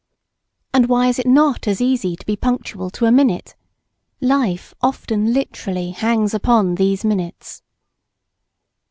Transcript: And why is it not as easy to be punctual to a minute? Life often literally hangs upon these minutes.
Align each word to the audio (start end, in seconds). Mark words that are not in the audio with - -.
And 0.73 0.89
why 0.89 1.09
is 1.09 1.19
it 1.19 1.27
not 1.27 1.67
as 1.67 1.79
easy 1.79 2.15
to 2.15 2.25
be 2.25 2.35
punctual 2.35 2.89
to 2.89 3.05
a 3.05 3.11
minute? 3.11 3.53
Life 4.19 4.73
often 4.81 5.31
literally 5.31 5.91
hangs 5.91 6.33
upon 6.33 6.73
these 6.73 7.05
minutes. 7.05 7.61